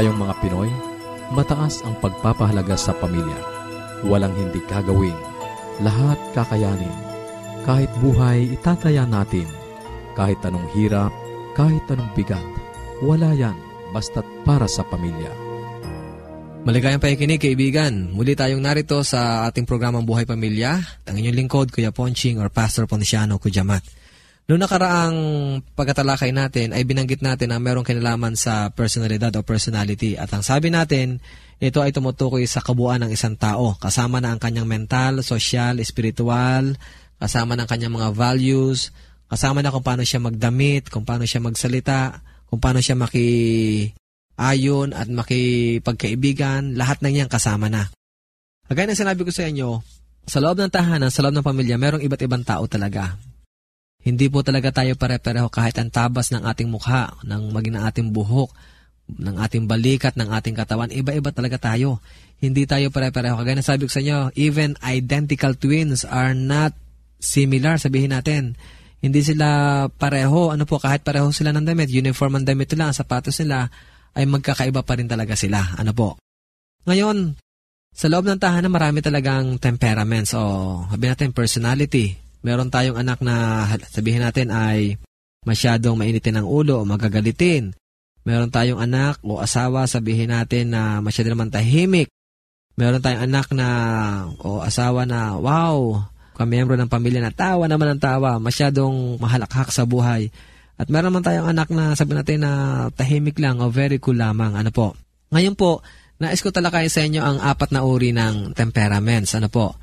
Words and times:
Tayong 0.00 0.16
mga 0.16 0.34
Pinoy, 0.40 0.72
mataas 1.28 1.84
ang 1.84 1.92
pagpapahalaga 2.00 2.72
sa 2.72 2.96
pamilya. 2.96 3.36
Walang 4.08 4.32
hindi 4.32 4.56
kagawin. 4.64 5.12
Lahat 5.84 6.16
kakayanin. 6.32 6.96
Kahit 7.68 7.92
buhay, 8.00 8.48
itataya 8.48 9.04
natin. 9.04 9.44
Kahit 10.16 10.40
anong 10.40 10.64
hirap, 10.72 11.12
kahit 11.52 11.84
anong 11.92 12.08
bigat. 12.16 12.40
Wala 13.04 13.36
yan, 13.36 13.52
basta't 13.92 14.24
para 14.48 14.64
sa 14.64 14.88
pamilya. 14.88 15.28
Maligayang 16.64 17.04
pakikinig, 17.04 17.36
kaibigan. 17.36 18.08
Muli 18.16 18.32
tayong 18.32 18.64
narito 18.64 19.04
sa 19.04 19.44
ating 19.52 19.68
programang 19.68 20.08
Buhay 20.08 20.24
Pamilya. 20.24 20.80
Ang 21.12 21.20
inyong 21.20 21.44
lingkod, 21.44 21.76
Kuya 21.76 21.92
Ponching 21.92 22.40
or 22.40 22.48
Pastor 22.48 22.88
Ponciano 22.88 23.36
Kujamat. 23.36 23.99
Noong 24.50 24.66
nakaraang 24.66 25.18
pagkatalakay 25.78 26.34
natin 26.34 26.74
ay 26.74 26.82
binanggit 26.82 27.22
natin 27.22 27.54
na 27.54 27.62
mayroong 27.62 27.86
kinalaman 27.86 28.34
sa 28.34 28.66
personalidad 28.74 29.30
o 29.38 29.46
personality. 29.46 30.18
At 30.18 30.34
ang 30.34 30.42
sabi 30.42 30.74
natin, 30.74 31.22
ito 31.62 31.78
ay 31.78 31.94
tumutukoy 31.94 32.42
sa 32.50 32.58
kabuuan 32.58 32.98
ng 33.06 33.14
isang 33.14 33.38
tao. 33.38 33.78
Kasama 33.78 34.18
na 34.18 34.34
ang 34.34 34.42
kanyang 34.42 34.66
mental, 34.66 35.22
social, 35.22 35.78
spiritual, 35.86 36.74
kasama 37.22 37.54
na 37.54 37.62
ang 37.62 37.70
kanyang 37.70 37.94
mga 37.94 38.10
values, 38.10 38.90
kasama 39.30 39.62
na 39.62 39.70
kung 39.70 39.86
paano 39.86 40.02
siya 40.02 40.18
magdamit, 40.18 40.90
kung 40.90 41.06
paano 41.06 41.22
siya 41.30 41.38
magsalita, 41.38 42.18
kung 42.50 42.58
paano 42.58 42.82
siya 42.82 42.98
makiayon 42.98 43.94
at 44.98 45.06
makipagkaibigan, 45.14 46.74
lahat 46.74 46.98
ng 47.06 47.22
yan 47.22 47.30
kasama 47.30 47.70
na. 47.70 47.86
Kagaya 48.66 48.90
ng 48.90 48.98
sinabi 48.98 49.22
ko 49.22 49.30
sa 49.30 49.46
inyo, 49.46 49.78
sa 50.26 50.42
loob 50.42 50.58
ng 50.58 50.74
tahanan, 50.74 51.14
sa 51.14 51.22
loob 51.22 51.38
ng 51.38 51.46
pamilya, 51.46 51.78
merong 51.78 52.02
iba't 52.02 52.26
ibang 52.26 52.42
tao 52.42 52.66
talaga. 52.66 53.29
Hindi 54.00 54.32
po 54.32 54.40
talaga 54.40 54.72
tayo 54.72 54.96
pare-pareho 54.96 55.52
kahit 55.52 55.76
ang 55.76 55.92
tabas 55.92 56.32
ng 56.32 56.40
ating 56.48 56.72
mukha, 56.72 57.20
ng 57.20 57.52
maging 57.52 57.76
ng 57.76 57.84
ating 57.84 58.08
buhok, 58.16 58.48
ng 59.12 59.36
ating 59.36 59.68
balikat, 59.68 60.16
ng 60.16 60.32
ating 60.32 60.56
katawan. 60.56 60.88
Iba-iba 60.88 61.28
talaga 61.36 61.60
tayo. 61.60 62.00
Hindi 62.40 62.64
tayo 62.64 62.88
pare-pareho. 62.88 63.36
Kagaya 63.36 63.60
na 63.60 63.66
sabi 63.66 63.84
ko 63.84 63.92
sa 63.92 64.00
inyo, 64.00 64.32
even 64.40 64.80
identical 64.80 65.52
twins 65.52 66.08
are 66.08 66.32
not 66.32 66.72
similar, 67.20 67.76
sabihin 67.76 68.16
natin. 68.16 68.56
Hindi 69.04 69.20
sila 69.20 69.84
pareho. 69.92 70.48
Ano 70.48 70.64
po, 70.64 70.80
kahit 70.80 71.04
pareho 71.04 71.28
sila 71.36 71.52
ng 71.52 71.68
damit, 71.68 71.92
uniform 71.92 72.40
ang 72.40 72.46
damit 72.48 72.72
nila, 72.72 72.88
ang 72.88 72.96
sapatos 72.96 73.36
nila, 73.44 73.68
ay 74.16 74.24
magkakaiba 74.24 74.80
pa 74.80 74.96
rin 74.96 75.08
talaga 75.12 75.36
sila. 75.36 75.76
Ano 75.76 75.92
po? 75.92 76.16
Ngayon, 76.88 77.36
sa 77.92 78.08
loob 78.08 78.24
ng 78.24 78.40
tahanan, 78.40 78.72
marami 78.72 79.04
talagang 79.04 79.60
temperaments 79.60 80.32
o 80.32 80.40
sabi 80.88 81.04
natin 81.12 81.36
personality 81.36 82.29
meron 82.40 82.72
tayong 82.72 82.96
anak 82.96 83.20
na 83.20 83.66
sabihin 83.88 84.24
natin 84.24 84.52
ay 84.52 84.96
masyadong 85.44 85.96
mainitin 85.96 86.40
ang 86.40 86.46
ulo 86.48 86.80
o 86.80 86.88
magagalitin. 86.88 87.72
Meron 88.20 88.52
tayong 88.52 88.80
anak 88.80 89.16
o 89.24 89.40
asawa, 89.40 89.88
sabihin 89.88 90.32
natin 90.32 90.76
na 90.76 91.00
masyado 91.00 91.32
naman 91.32 91.48
tahimik. 91.48 92.12
Meron 92.76 93.00
tayong 93.00 93.24
anak 93.24 93.48
na 93.56 93.68
o 94.44 94.60
asawa 94.60 95.08
na, 95.08 95.40
wow, 95.40 96.04
kamiyembro 96.36 96.76
ng 96.76 96.88
pamilya 96.88 97.20
na 97.24 97.32
tawa 97.32 97.64
naman 97.64 97.96
ang 97.96 98.00
tawa, 98.00 98.36
masyadong 98.36 99.16
mahalakhak 99.20 99.72
sa 99.72 99.88
buhay. 99.88 100.28
At 100.80 100.88
meron 100.88 101.12
naman 101.12 101.24
tayong 101.24 101.48
anak 101.48 101.68
na 101.72 101.92
sabi 101.92 102.16
natin 102.16 102.44
na 102.44 102.52
tahimik 102.92 103.36
lang 103.36 103.60
o 103.60 103.68
very 103.68 104.00
cool 104.00 104.16
lamang. 104.16 104.56
Ano 104.56 104.72
po? 104.72 104.96
Ngayon 105.32 105.56
po, 105.56 105.84
nais 106.20 106.40
ko 106.40 106.52
talakayin 106.52 106.92
sa 106.92 107.04
inyo 107.04 107.20
ang 107.20 107.36
apat 107.40 107.72
na 107.72 107.84
uri 107.84 108.16
ng 108.16 108.56
temperaments. 108.56 109.36
Ano 109.36 109.52
po? 109.52 109.76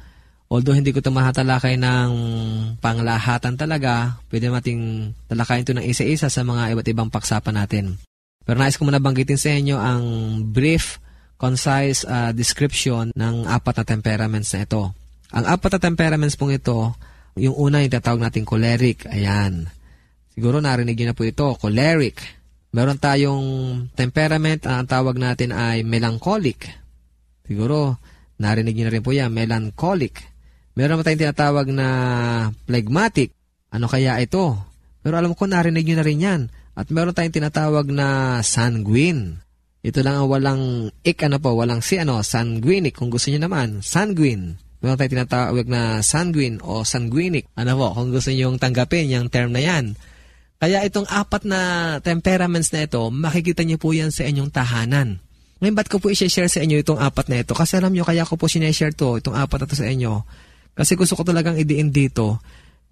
Although 0.48 0.80
hindi 0.80 0.96
ko 0.96 1.04
ito 1.04 1.12
mahatalakay 1.12 1.76
ng 1.76 2.12
panglahatan 2.80 3.60
talaga, 3.60 4.16
pwede 4.32 4.48
nating 4.48 5.12
talakayin 5.28 5.64
ito 5.68 5.76
ng 5.76 5.84
isa-isa 5.84 6.32
sa 6.32 6.42
mga 6.48 6.72
iba't 6.72 6.88
ibang 6.88 7.12
paksapan 7.12 7.60
natin. 7.60 8.00
Pero 8.48 8.64
nais 8.64 8.80
ko 8.80 8.88
muna 8.88 9.04
banggitin 9.04 9.36
sa 9.36 9.52
inyo 9.52 9.76
ang 9.76 10.04
brief, 10.56 11.04
concise 11.36 12.08
uh, 12.08 12.32
description 12.32 13.12
ng 13.12 13.44
apat 13.44 13.84
na 13.84 13.86
temperaments 13.86 14.56
na 14.56 14.64
ito. 14.64 14.96
Ang 15.36 15.46
apat 15.52 15.76
na 15.76 15.80
temperaments 15.84 16.40
pong 16.40 16.56
ito, 16.56 16.96
yung 17.36 17.60
una 17.60 17.84
yung 17.84 17.92
tatawag 17.92 18.24
natin 18.24 18.48
choleric. 18.48 19.04
Ayan. 19.12 19.68
Siguro 20.32 20.64
narinig 20.64 20.96
niyo 20.96 21.12
na 21.12 21.18
po 21.18 21.28
ito, 21.28 21.60
choleric. 21.60 22.24
Meron 22.72 22.96
tayong 22.96 23.46
temperament, 24.00 24.64
ang 24.64 24.88
tawag 24.88 25.20
natin 25.20 25.52
ay 25.52 25.84
melancholic. 25.84 26.72
Siguro, 27.44 28.00
narinig 28.40 28.80
niyo 28.80 28.86
na 28.88 28.94
rin 28.96 29.04
po 29.04 29.12
yan, 29.12 29.28
melancholic. 29.28 30.37
Meron 30.78 31.02
tayong 31.02 31.26
tinatawag 31.26 31.74
na 31.74 31.88
phlegmatic. 32.70 33.34
Ano 33.74 33.90
kaya 33.90 34.22
ito? 34.22 34.54
Pero 35.02 35.18
alam 35.18 35.34
ko 35.34 35.50
narinig 35.50 35.90
nyo 35.90 35.96
na 35.98 36.06
rin 36.06 36.22
yan. 36.22 36.42
At 36.78 36.94
meron 36.94 37.18
tayong 37.18 37.34
tinatawag 37.34 37.90
na 37.90 38.40
sanguine. 38.46 39.42
Ito 39.82 40.06
lang 40.06 40.22
ang 40.22 40.30
walang 40.30 40.64
ik 41.02 41.18
ano 41.26 41.42
po, 41.42 41.58
walang 41.58 41.82
si 41.82 41.98
ano, 41.98 42.22
sanguinic 42.22 42.94
kung 42.94 43.10
gusto 43.10 43.34
niyo 43.34 43.42
naman, 43.42 43.82
sanguine. 43.82 44.62
Meron 44.78 45.02
tayong 45.02 45.14
tinatawag 45.18 45.66
na 45.66 46.06
sanguine 46.06 46.62
o 46.62 46.86
sanguinic. 46.86 47.50
Ano 47.58 47.74
po, 47.82 47.98
kung 47.98 48.14
gusto 48.14 48.30
niyo 48.30 48.54
tanggapin 48.62 49.10
yung 49.10 49.34
term 49.34 49.58
na 49.58 49.66
yan. 49.66 49.98
Kaya 50.62 50.86
itong 50.86 51.10
apat 51.10 51.42
na 51.50 51.60
temperaments 52.06 52.70
na 52.70 52.86
ito, 52.86 53.02
makikita 53.10 53.66
niyo 53.66 53.82
po 53.82 53.98
yan 53.98 54.14
sa 54.14 54.30
inyong 54.30 54.54
tahanan. 54.54 55.18
Ngayon, 55.58 55.74
ba't 55.74 55.90
ko 55.90 55.98
po 55.98 56.14
i-share 56.14 56.54
sa 56.54 56.62
inyo 56.62 56.86
itong 56.86 57.02
apat 57.02 57.34
na 57.34 57.42
ito? 57.42 57.58
Kasi 57.58 57.82
alam 57.82 57.90
niyo, 57.90 58.06
kaya 58.06 58.22
ko 58.30 58.38
po 58.38 58.46
sineshare 58.46 58.94
to, 58.94 59.18
itong 59.18 59.34
apat 59.34 59.66
na 59.66 59.70
to 59.74 59.74
sa 59.74 59.90
inyo 59.90 60.22
kasi 60.78 60.94
gusto 60.94 61.18
ko 61.18 61.26
talagang 61.26 61.58
idiin 61.58 61.90
dito 61.90 62.38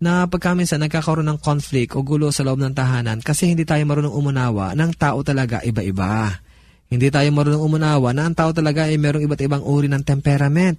na 0.02 0.26
pagka 0.26 0.58
minsan 0.58 0.82
nagkakaroon 0.82 1.30
ng 1.30 1.40
conflict 1.40 1.94
o 1.94 2.02
gulo 2.02 2.34
sa 2.34 2.42
loob 2.42 2.60
ng 2.60 2.74
tahanan 2.74 3.22
kasi 3.22 3.48
hindi 3.48 3.64
tayo 3.64 3.86
marunong 3.86 4.12
umunawa 4.12 4.74
ng 4.74 4.92
tao 4.98 5.22
talaga 5.22 5.62
iba-iba. 5.62 6.42
Hindi 6.90 7.08
tayo 7.14 7.30
marunong 7.30 7.64
umunawa 7.64 8.10
na 8.14 8.30
ang 8.30 8.36
tao 8.36 8.52
talaga 8.52 8.90
ay 8.90 8.98
merong 8.98 9.26
iba't 9.26 9.42
ibang 9.42 9.64
uri 9.64 9.90
ng 9.90 10.04
temperament. 10.06 10.78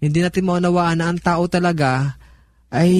Hindi 0.00 0.20
natin 0.20 0.44
maunawaan 0.44 1.00
na 1.00 1.06
ang 1.12 1.20
tao 1.20 1.48
talaga 1.48 2.16
ay 2.68 2.92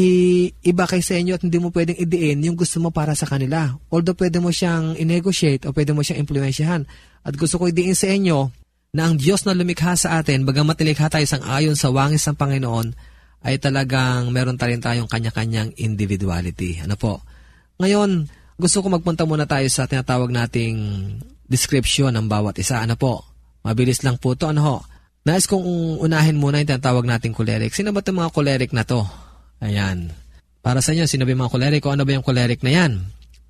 iba 0.63 0.85
kay 0.87 1.03
sa 1.03 1.19
inyo 1.19 1.37
at 1.37 1.43
hindi 1.43 1.59
mo 1.59 1.69
pwedeng 1.75 1.99
idiin 1.99 2.47
yung 2.47 2.57
gusto 2.57 2.81
mo 2.81 2.95
para 2.95 3.13
sa 3.13 3.29
kanila. 3.29 3.77
Although 3.93 4.17
pwede 4.17 4.41
mo 4.41 4.55
siyang 4.55 4.97
i-negotiate 4.97 5.69
o 5.69 5.75
pwede 5.75 5.93
mo 5.93 6.01
siyang 6.01 6.23
impluensyahan. 6.25 6.89
At 7.27 7.35
gusto 7.37 7.61
ko 7.61 7.69
idiin 7.69 7.99
sa 7.99 8.09
inyo 8.09 8.49
na 8.97 9.11
ang 9.11 9.21
Diyos 9.21 9.45
na 9.45 9.53
lumikha 9.53 9.93
sa 9.99 10.23
atin, 10.23 10.49
bagamat 10.49 10.81
nilikha 10.81 11.13
tayo 11.13 11.27
sang 11.29 11.45
ayon 11.45 11.77
sa 11.77 11.93
wangis 11.93 12.25
ng 12.25 12.39
Panginoon, 12.39 12.97
ay 13.45 13.61
talagang 13.61 14.33
meron 14.33 14.57
tayo 14.57 14.73
tayong 14.79 15.11
kanya-kanyang 15.11 15.75
individuality. 15.77 16.81
Ano 16.81 16.97
po? 16.97 17.21
Ngayon, 17.77 18.31
gusto 18.57 18.81
ko 18.81 18.89
magpunta 18.89 19.29
muna 19.29 19.45
tayo 19.45 19.69
sa 19.69 19.85
tinatawag 19.85 20.33
nating 20.33 20.77
description 21.45 22.11
ng 22.15 22.27
bawat 22.27 22.57
isa. 22.57 22.81
Ano 22.81 22.97
po? 22.97 23.23
Mabilis 23.63 24.01
lang 24.03 24.17
po 24.17 24.33
to. 24.35 24.51
Ano 24.51 24.61
ho? 24.65 24.77
Nais 25.27 25.51
kong 25.51 25.63
unahin 26.01 26.39
muna 26.39 26.63
yung 26.63 26.71
tinatawag 26.71 27.05
nating 27.05 27.35
choleric. 27.35 27.75
Sino 27.75 27.91
ba 27.91 28.01
itong 28.01 28.23
mga 28.23 28.33
choleric 28.33 28.71
na 28.71 28.87
to? 28.87 29.03
Ayan. 29.59 30.15
Para 30.63 30.83
sa 30.83 30.95
inyo, 30.95 31.07
sino 31.07 31.27
ba 31.27 31.35
yung 31.35 31.43
mga 31.47 31.53
choleric 31.53 31.83
o 31.87 31.93
ano 31.95 32.03
ba 32.07 32.15
yung 32.15 32.27
choleric 32.27 32.63
na 32.63 32.73
yan? 32.75 32.93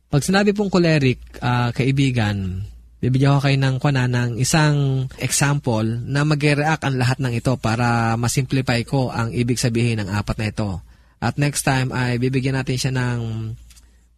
Pag 0.08 0.22
sinabi 0.24 0.56
pong 0.56 0.72
choleric, 0.72 1.20
uh, 1.40 1.72
kaibigan, 1.72 2.64
Bibigyan 2.96 3.36
ko 3.36 3.40
kayo 3.44 3.56
ng 3.60 3.76
kuna 3.76 4.08
ng 4.08 4.40
isang 4.40 5.04
example 5.20 5.84
na 5.84 6.24
mag-react 6.24 6.80
ang 6.80 6.96
lahat 6.96 7.20
ng 7.20 7.32
ito 7.36 7.52
para 7.60 8.16
masimplify 8.16 8.80
ko 8.88 9.12
ang 9.12 9.36
ibig 9.36 9.60
sabihin 9.60 10.00
ng 10.00 10.08
apat 10.08 10.36
na 10.40 10.48
ito. 10.48 10.80
At 11.20 11.36
next 11.36 11.64
time 11.64 11.92
ay 11.92 12.16
bibigyan 12.16 12.56
natin 12.56 12.80
siya 12.80 12.92
ng 12.96 13.52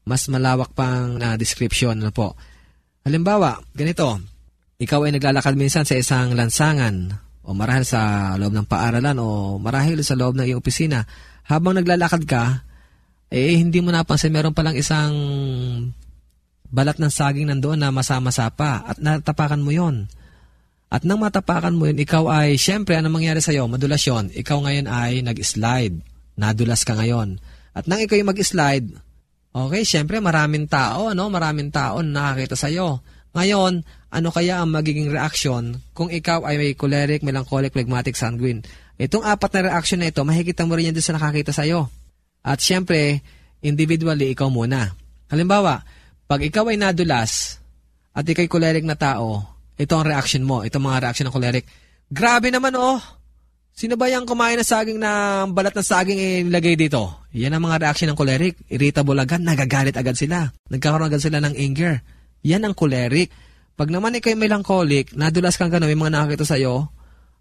mas 0.06 0.30
malawak 0.30 0.72
pang 0.78 1.18
uh, 1.18 1.34
description. 1.34 1.98
Ano 1.98 2.14
po? 2.14 2.38
Halimbawa, 3.02 3.58
ganito. 3.74 4.22
Ikaw 4.78 5.10
ay 5.10 5.12
naglalakad 5.18 5.58
minsan 5.58 5.82
sa 5.82 5.98
isang 5.98 6.38
lansangan 6.38 7.12
o 7.42 7.50
marahil 7.50 7.82
sa 7.82 8.34
loob 8.38 8.54
ng 8.54 8.68
paaralan 8.70 9.18
o 9.18 9.58
marahil 9.58 9.98
sa 10.06 10.14
loob 10.14 10.38
ng 10.38 10.46
iyong 10.46 10.62
opisina. 10.62 11.02
Habang 11.50 11.82
naglalakad 11.82 12.22
ka, 12.30 12.62
eh 13.28 13.58
hindi 13.58 13.82
mo 13.82 13.90
napansin 13.90 14.30
meron 14.30 14.54
palang 14.54 14.78
isang 14.78 15.12
balat 16.68 17.00
ng 17.00 17.12
saging 17.12 17.48
nandoon 17.48 17.80
na 17.80 17.88
masama-sa 17.88 18.48
pa 18.52 18.84
at 18.84 19.00
natapakan 19.00 19.60
mo 19.60 19.72
yon. 19.72 20.08
At 20.88 21.04
nang 21.04 21.20
matapakan 21.20 21.76
mo 21.76 21.84
yun, 21.84 22.00
ikaw 22.00 22.32
ay, 22.32 22.56
syempre, 22.56 22.96
ano 22.96 23.12
mangyari 23.12 23.44
sa'yo? 23.44 23.68
Madulas 23.68 24.00
yun. 24.08 24.32
Ikaw 24.32 24.56
ngayon 24.64 24.86
ay 24.88 25.20
nag-slide. 25.20 26.00
Nadulas 26.40 26.80
ka 26.80 26.96
ngayon. 26.96 27.36
At 27.76 27.84
nang 27.84 28.00
ikaw 28.00 28.16
yung 28.16 28.32
mag-slide, 28.32 28.88
okay, 29.52 29.84
syempre, 29.84 30.16
maraming 30.24 30.64
tao, 30.64 31.12
no? 31.12 31.28
Maraming 31.28 31.68
tao 31.68 32.00
na 32.00 32.32
nakakita 32.32 32.56
sa'yo. 32.56 33.04
Ngayon, 33.36 33.84
ano 34.08 34.28
kaya 34.32 34.64
ang 34.64 34.72
magiging 34.72 35.12
reaction 35.12 35.76
kung 35.92 36.08
ikaw 36.08 36.48
ay 36.48 36.56
may 36.56 36.72
choleric, 36.72 37.20
melancholic, 37.20 37.76
phlegmatic, 37.76 38.16
sanguine? 38.16 38.64
Itong 38.96 39.28
apat 39.28 39.60
na 39.60 39.68
reaction 39.68 40.00
na 40.00 40.08
ito, 40.08 40.24
makikita 40.24 40.64
mo 40.64 40.72
rin 40.72 40.88
yan 40.88 40.96
doon 40.96 41.04
sa 41.04 41.14
nakakita 41.20 41.52
sa'yo. 41.52 41.92
At 42.40 42.64
syempre, 42.64 43.20
individually, 43.60 44.32
ikaw 44.32 44.48
muna. 44.48 44.96
Halimbawa, 45.28 45.84
pag 46.28 46.44
ikaw 46.44 46.68
ay 46.68 46.76
nadulas 46.76 47.56
at 48.12 48.28
ikay 48.28 48.52
choleric 48.52 48.84
na 48.84 49.00
tao, 49.00 49.40
ito 49.80 49.92
ang 49.96 50.04
reaction 50.04 50.44
mo. 50.44 50.60
Ito 50.60 50.76
mga 50.76 51.08
reaction 51.08 51.32
ng 51.32 51.34
choleric. 51.34 51.64
Grabe 52.12 52.52
naman 52.52 52.76
oh! 52.76 53.00
Sino 53.72 53.94
ba 53.94 54.10
yung 54.10 54.26
kumain 54.26 54.58
na 54.58 54.66
saging 54.66 54.98
na 54.98 55.46
balat 55.46 55.72
ng 55.72 55.86
saging 55.86 56.20
ilagay 56.50 56.74
dito? 56.74 57.24
Yan 57.32 57.56
ang 57.56 57.64
mga 57.64 57.88
reaction 57.88 58.10
ng 58.12 58.18
choleric. 58.18 58.60
Irritable 58.68 59.16
agad, 59.22 59.40
nagagalit 59.40 59.94
agad 59.96 60.18
sila. 60.18 60.50
Nagkakaroon 60.68 61.08
agad 61.08 61.22
sila 61.22 61.38
ng 61.40 61.54
anger. 61.54 62.02
Yan 62.44 62.66
ang 62.66 62.74
choleric. 62.74 63.32
Pag 63.78 63.94
naman 63.94 64.18
ikaw 64.18 64.34
may 64.34 64.50
melancholic, 64.50 65.14
nadulas 65.14 65.54
kang 65.54 65.70
gano'n, 65.70 65.86
may 65.86 65.94
mga 65.94 66.10
nakakita 66.18 66.44
sa'yo, 66.50 66.90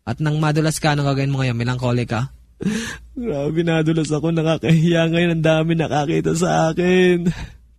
at 0.06 0.22
nang 0.22 0.38
madulas 0.38 0.78
ka, 0.78 0.94
anong 0.94 1.10
gagawin 1.10 1.34
mo 1.34 1.42
ngayon? 1.42 1.58
Melancholic 1.58 2.08
ka? 2.14 2.30
Grabe, 3.18 3.66
nadulas 3.66 4.14
ako, 4.14 4.30
nakakahiya 4.30 5.10
ngayon, 5.10 5.42
ang 5.42 5.44
dami 5.44 5.74
nakakita 5.74 6.38
sa 6.38 6.70
akin. 6.70 7.26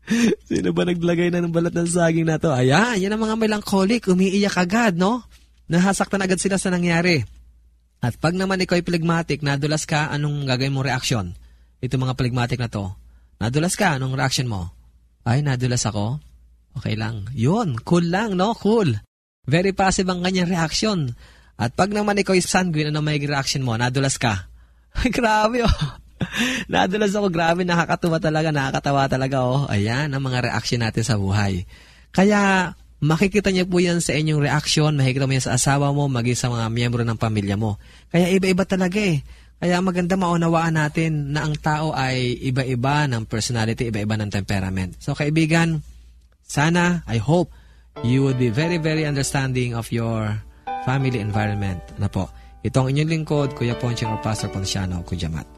Sino 0.49 0.73
ba 0.73 0.89
naglagay 0.89 1.29
na 1.29 1.45
ng 1.45 1.53
balat 1.53 1.75
ng 1.77 1.89
saging 1.89 2.27
na 2.29 2.41
to? 2.41 2.49
Ayan, 2.49 2.97
yan 2.97 3.13
ang 3.15 3.23
mga 3.23 3.37
melancholic, 3.37 4.09
umiiyak 4.09 4.57
agad, 4.57 4.97
no? 4.97 5.25
Nahasaktan 5.69 6.25
agad 6.25 6.41
sila 6.41 6.57
sa 6.57 6.73
nangyari. 6.73 7.25
At 8.01 8.17
pag 8.17 8.33
naman 8.33 8.63
ikaw 8.63 8.79
ay 8.79 8.87
phlegmatic, 8.87 9.43
nadulas 9.45 9.85
ka, 9.85 10.09
anong 10.09 10.47
gagawin 10.49 10.73
mong 10.73 10.89
reaksyon? 10.89 11.27
Ito 11.83 11.99
mga 11.99 12.17
phlegmatic 12.17 12.59
na 12.63 12.71
to. 12.71 12.95
Nadulas 13.39 13.75
ka, 13.77 13.99
anong 13.99 14.17
reaction 14.17 14.49
mo? 14.49 14.73
Ay, 15.27 15.45
nadulas 15.45 15.85
ako? 15.85 16.23
Okay 16.79 16.95
lang. 16.95 17.27
Yun, 17.35 17.77
cool 17.83 18.07
lang, 18.07 18.39
no? 18.39 18.55
Cool. 18.55 18.97
Very 19.45 19.75
passive 19.75 20.09
ang 20.09 20.23
kanyang 20.23 20.49
reaction. 20.49 21.13
At 21.59 21.75
pag 21.75 21.91
naman 21.91 22.23
ikaw 22.23 22.39
ay 22.39 22.43
sanguine, 22.43 22.95
anong 22.95 23.07
may 23.07 23.19
reaction 23.19 23.67
mo? 23.67 23.75
Nadulas 23.75 24.17
ka? 24.17 24.47
Grabe, 25.17 25.67
oh. 25.67 25.79
Nadulas 26.73 27.15
ako, 27.15 27.31
grabe, 27.31 27.63
nakakatuwa 27.63 28.19
talaga, 28.19 28.51
nakakatawa 28.51 29.07
talaga, 29.07 29.37
oh. 29.45 29.65
Ayan, 29.71 30.11
ang 30.11 30.23
mga 30.23 30.51
reaction 30.51 30.83
natin 30.83 31.05
sa 31.07 31.15
buhay. 31.17 31.65
Kaya, 32.11 32.73
makikita 32.99 33.55
niyo 33.55 33.67
po 33.71 33.79
yan 33.79 34.03
sa 34.03 34.15
inyong 34.15 34.43
reaction, 34.43 34.99
makikita 34.99 35.31
mo 35.31 35.33
yan 35.35 35.47
sa 35.47 35.55
asawa 35.55 35.95
mo, 35.95 36.11
maging 36.11 36.39
sa 36.39 36.51
mga 36.51 36.67
miyembro 36.71 37.03
ng 37.07 37.19
pamilya 37.19 37.55
mo. 37.55 37.79
Kaya 38.11 38.31
iba-iba 38.35 38.67
talaga 38.67 38.99
eh. 38.99 39.23
Kaya 39.59 39.83
maganda 39.83 40.15
maunawaan 40.15 40.79
natin 40.79 41.35
na 41.35 41.43
ang 41.43 41.59
tao 41.59 41.91
ay 41.91 42.39
iba-iba 42.47 43.11
ng 43.11 43.27
personality, 43.27 43.91
iba-iba 43.91 44.15
ng 44.15 44.31
temperament. 44.31 44.95
So 45.03 45.19
kaibigan, 45.19 45.83
sana, 46.47 47.03
I 47.11 47.19
hope, 47.19 47.51
you 48.07 48.23
would 48.23 48.39
be 48.39 48.55
very, 48.55 48.79
very 48.79 49.03
understanding 49.03 49.75
of 49.75 49.91
your 49.91 50.39
family 50.87 51.19
environment. 51.19 51.83
Na 51.99 52.07
po, 52.07 52.31
itong 52.63 52.95
inyong 52.95 53.11
lingkod, 53.11 53.59
Kuya 53.59 53.75
Ponching 53.75 54.07
or 54.07 54.23
Pastor 54.23 54.47
Ponciano, 54.47 55.03
Kujamat. 55.03 55.58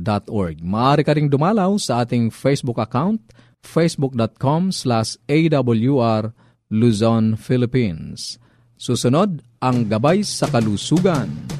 www.awr.org 0.00 0.64
Maaari 0.64 1.02
ka 1.04 1.12
ring 1.12 1.28
dumalaw 1.28 1.76
sa 1.76 2.02
ating 2.02 2.32
Facebook 2.32 2.80
account 2.80 3.20
facebook.com 3.60 4.72
slash 4.72 5.20
awr 5.28 6.32
Luzon, 6.70 7.34
Philippines. 7.34 8.38
Susunod, 8.78 9.42
ang 9.58 9.90
Gabay 9.90 10.22
sa 10.22 10.46
Kalusugan. 10.46 11.59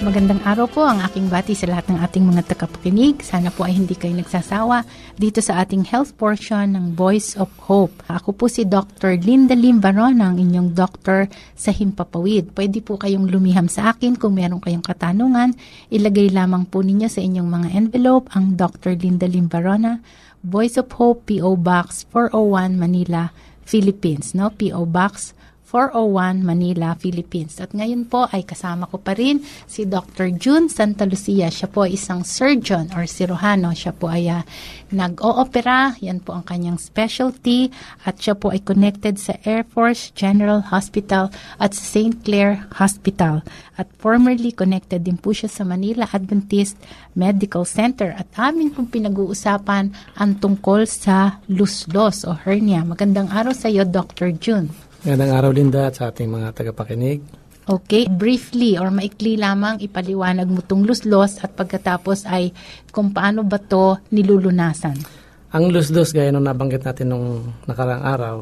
Magandang 0.00 0.40
araw 0.48 0.64
po 0.64 0.80
ang 0.80 1.04
aking 1.04 1.28
bati 1.28 1.52
sa 1.52 1.68
lahat 1.68 1.92
ng 1.92 2.00
ating 2.00 2.24
mga 2.24 2.48
tagapakinig. 2.48 3.20
Sana 3.20 3.52
po 3.52 3.68
ay 3.68 3.76
hindi 3.76 3.92
kayo 3.92 4.16
nagsasawa 4.16 4.80
dito 5.20 5.44
sa 5.44 5.60
ating 5.60 5.84
health 5.84 6.16
portion 6.16 6.72
ng 6.72 6.96
Voice 6.96 7.36
of 7.36 7.52
Hope. 7.68 7.92
Ako 8.08 8.32
po 8.32 8.48
si 8.48 8.64
Dr. 8.64 9.20
Linda 9.20 9.52
Lim 9.52 9.76
Barona, 9.76 10.32
ang 10.32 10.40
inyong 10.40 10.72
doctor 10.72 11.28
sa 11.52 11.68
Himpapawid. 11.68 12.56
Pwede 12.56 12.80
po 12.80 12.96
kayong 12.96 13.28
lumiham 13.28 13.68
sa 13.68 13.92
akin 13.92 14.16
kung 14.16 14.40
meron 14.40 14.64
kayong 14.64 14.80
katanungan. 14.80 15.52
Ilagay 15.92 16.32
lamang 16.32 16.64
po 16.64 16.80
ninyo 16.80 17.04
sa 17.12 17.20
inyong 17.20 17.48
mga 17.60 17.68
envelope 17.76 18.32
ang 18.32 18.56
Dr. 18.56 18.96
Linda 18.96 19.28
Lim 19.28 19.52
Barona, 19.52 20.00
Voice 20.40 20.80
of 20.80 20.88
Hope, 20.96 21.28
P.O. 21.28 21.60
Box 21.60 22.08
401 22.08 22.72
Manila, 22.72 23.36
Philippines. 23.68 24.32
No? 24.32 24.48
P.O. 24.48 24.88
Box 24.88 25.36
401 25.36 25.49
Manila, 25.70 26.98
Philippines. 26.98 27.62
At 27.62 27.70
ngayon 27.70 28.10
po 28.10 28.26
ay 28.26 28.42
kasama 28.42 28.90
ko 28.90 28.98
pa 28.98 29.14
rin 29.14 29.38
si 29.70 29.86
Dr. 29.86 30.34
June 30.34 30.66
Santa 30.66 31.06
Lucia. 31.06 31.46
Siya 31.46 31.70
po 31.70 31.86
ay 31.86 31.94
isang 31.94 32.26
surgeon 32.26 32.90
or 32.90 33.06
sirohano. 33.06 33.70
Siya 33.70 33.94
po 33.94 34.10
ay 34.10 34.26
uh, 34.26 34.42
nag-o-opera. 34.90 35.94
Yan 36.02 36.18
po 36.18 36.34
ang 36.34 36.42
kanyang 36.42 36.74
specialty. 36.74 37.70
At 38.02 38.18
siya 38.18 38.34
po 38.34 38.50
ay 38.50 38.66
connected 38.66 39.22
sa 39.22 39.38
Air 39.46 39.62
Force 39.62 40.10
General 40.18 40.58
Hospital 40.74 41.30
at 41.62 41.70
St. 41.70 42.18
Clair 42.26 42.66
Hospital. 42.82 43.46
At 43.78 43.86
formerly 44.02 44.50
connected 44.50 45.06
din 45.06 45.22
po 45.22 45.30
siya 45.30 45.46
sa 45.46 45.62
Manila 45.62 46.10
Adventist 46.10 46.74
Medical 47.14 47.62
Center. 47.62 48.10
At 48.18 48.26
amin 48.34 48.74
pong 48.74 48.90
pinag-uusapan 48.90 49.94
ang 50.18 50.30
tungkol 50.42 50.84
sa 50.90 51.38
luslos 51.46 52.26
o 52.26 52.34
hernia. 52.34 52.82
Magandang 52.82 53.30
araw 53.30 53.54
sa 53.54 53.70
iyo, 53.70 53.86
Dr. 53.86 54.34
June. 54.34 54.89
Magandang 55.00 55.32
araw 55.32 55.50
Linda 55.56 55.88
at 55.88 55.96
sa 55.96 56.12
ating 56.12 56.28
mga 56.28 56.52
tagapakinig. 56.52 57.24
Okay, 57.64 58.04
briefly 58.04 58.76
or 58.76 58.92
maikli 58.92 59.40
lamang 59.40 59.80
ipaliwanag 59.80 60.44
mo 60.44 60.60
itong 60.60 60.84
luslos 60.84 61.40
at 61.40 61.56
pagkatapos 61.56 62.28
ay 62.28 62.52
kung 62.92 63.08
paano 63.08 63.40
ba 63.40 63.56
to 63.56 63.96
nilulunasan. 64.12 65.00
Ang 65.56 65.72
luslos 65.72 66.12
gaya 66.12 66.28
nung 66.28 66.44
nabanggit 66.44 66.84
natin 66.84 67.16
nung 67.16 67.48
nakarang 67.64 68.04
araw, 68.04 68.36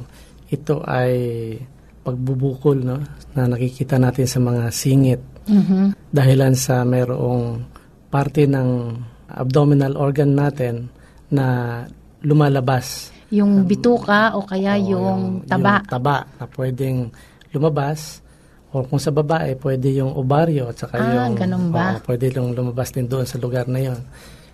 ito 0.50 0.82
ay 0.82 1.14
pagbubukol 2.02 2.82
no, 2.82 3.06
na 3.38 3.46
nakikita 3.46 3.94
natin 3.94 4.26
sa 4.26 4.42
mga 4.42 4.64
singit 4.74 5.20
Mhm. 5.46 6.10
dahilan 6.10 6.58
sa 6.58 6.82
mayroong 6.82 7.62
parte 8.10 8.50
ng 8.50 8.98
abdominal 9.30 9.94
organ 9.94 10.34
natin 10.34 10.90
na 11.30 11.84
lumalabas. 12.24 13.14
Yung 13.28 13.68
bituka 13.68 14.32
o 14.32 14.40
kaya 14.40 14.80
Oo, 14.80 14.88
yung 14.88 15.20
taba. 15.44 15.84
Yung 15.84 15.90
taba 15.90 16.16
na 16.40 16.44
pwedeng 16.48 16.98
lumabas 17.52 18.24
o 18.68 18.84
kung 18.84 19.00
sa 19.00 19.08
babae, 19.08 19.56
pwede 19.60 19.88
yung 19.96 20.12
ovaryo 20.12 20.68
at 20.68 20.76
saka 20.76 21.00
Ah, 21.00 21.28
yung 21.28 21.36
ganun 21.36 21.68
ba? 21.68 21.96
oo, 21.96 22.04
pwede 22.04 22.32
yung 22.32 22.52
lumabas 22.52 22.88
din 22.92 23.04
doon 23.04 23.24
sa 23.24 23.36
lugar 23.36 23.64
na 23.64 23.80
yon. 23.80 24.00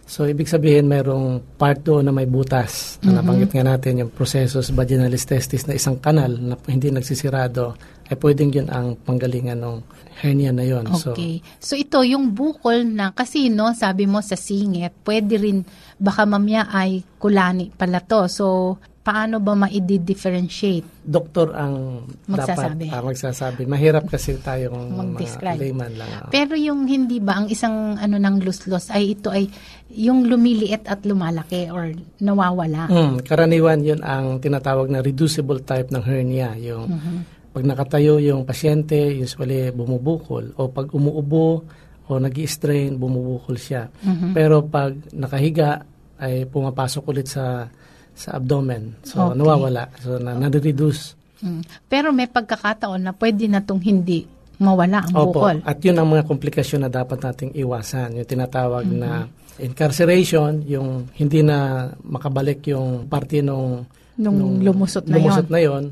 So, 0.05 0.29
ibig 0.29 0.53
sabihin, 0.53 0.85
mayroong 0.85 1.57
part 1.57 1.81
doon 1.81 2.05
na 2.05 2.13
may 2.13 2.29
butas. 2.29 3.01
Na 3.01 3.19
nabanggit 3.25 3.57
nga 3.57 3.65
natin 3.65 4.05
yung 4.05 4.13
processus 4.13 4.69
vaginalis 4.69 5.25
testis 5.25 5.65
na 5.65 5.73
isang 5.73 5.97
kanal 5.97 6.29
na 6.29 6.61
hindi 6.69 6.93
nagsisirado, 6.93 7.73
ay 8.13 8.17
pwedeng 8.21 8.53
yun 8.53 8.69
ang 8.69 9.01
panggalingan 9.01 9.65
ng 9.65 9.77
hernia 10.21 10.53
na 10.53 10.65
yon. 10.69 10.85
So, 10.93 11.17
Okay. 11.17 11.41
So, 11.57 11.73
ito, 11.73 12.05
yung 12.05 12.37
bukol 12.37 12.85
na, 12.85 13.17
kasi 13.17 13.49
no, 13.49 13.73
sabi 13.73 14.05
mo 14.05 14.21
sa 14.21 14.37
singit, 14.37 14.93
pwede 15.09 15.41
rin, 15.41 15.65
baka 15.97 16.29
mamaya 16.29 16.69
ay 16.69 17.01
kulani 17.17 17.73
pala 17.73 18.05
to. 18.05 18.29
So, 18.29 18.77
paano 19.05 19.37
ba 19.37 19.53
ma-differentiate? 19.55 21.05
doktor 21.05 21.53
ang 21.53 22.09
Magsasabi. 22.25 22.89
dapat 22.89 22.97
ah, 22.97 23.05
magsasabi. 23.05 23.63
Mahirap 23.65 24.09
kasi 24.09 24.41
tayong 24.41 24.97
Mag-describe. 24.97 25.61
layman 25.61 25.93
lang. 25.95 26.09
ah. 26.11 26.29
Pero 26.29 26.57
yung 26.57 26.89
hindi 26.89 27.21
ba, 27.21 27.37
ang 27.37 27.47
isang 27.47 27.95
ano 27.95 28.17
ng 28.17 28.41
luslos 28.41 28.89
ay 28.89 29.13
ito 29.13 29.29
ay 29.29 29.45
yung 29.93 30.25
lumiliit 30.25 30.89
at 30.89 31.05
lumalaki 31.05 31.69
or 31.69 31.93
nawawala. 32.19 32.89
Hmm, 32.89 33.21
karaniwan 33.21 33.85
yun 33.85 34.01
ang 34.01 34.41
tinatawag 34.41 34.89
na 34.89 34.99
reducible 34.99 35.61
type 35.61 35.93
ng 35.93 36.01
hernia. 36.01 36.57
Yung 36.57 36.89
Mhm. 36.89 37.17
pag 37.53 37.63
nakatayo 37.63 38.17
yung 38.17 38.43
pasyente, 38.43 38.97
usually 39.13 39.69
bumubukol. 39.69 40.57
O 40.57 40.67
pag 40.67 40.89
umuubo 40.89 41.63
o 42.05 42.17
nag 42.17 42.33
strain 42.43 42.97
bumubukol 42.97 43.55
siya. 43.55 43.93
Mhm. 44.01 44.33
Pero 44.33 44.65
pag 44.65 44.97
nakahiga, 45.13 45.85
ay 46.17 46.47
pumapasok 46.47 47.05
ulit 47.05 47.29
sa 47.29 47.69
sa 48.15 48.39
abdomen. 48.39 48.95
So, 49.03 49.31
Okay. 49.31 49.37
nawawala. 49.37 49.83
So, 49.99 50.17
na, 50.17 50.33
nare-reduce. 50.33 51.15
Mm. 51.39 51.63
Pero 51.87 52.09
may 52.11 52.27
pagkakataon 52.27 53.01
na 53.01 53.13
pwede 53.13 53.45
na 53.47 53.61
itong 53.61 53.83
hindi 53.83 54.25
mawala 54.57 55.03
ang 55.03 55.13
Opo. 55.13 55.43
bukol. 55.43 55.59
At 55.63 55.83
yun 55.83 55.99
ang 55.99 56.09
mga 56.09 56.25
komplikasyon 56.25 56.81
na 56.81 56.91
dapat 56.91 57.19
nating 57.19 57.53
iwasan. 57.53 58.15
Yung 58.17 58.25
tinatawag 58.25 58.87
Mhm. 58.87 58.97
na 58.97 59.27
incarceration, 59.59 60.63
yung 60.65 61.11
hindi 61.13 61.43
na 61.43 61.59
makabalik 62.01 62.63
yung 62.67 63.07
parte 63.07 63.43
nung, 63.43 63.85
Nung 64.15 64.63
lumusot 64.63 65.11
na 65.11 65.19
lumusot 65.19 65.47
yon. 65.47 65.53
na 65.53 65.61
yon 65.61 65.85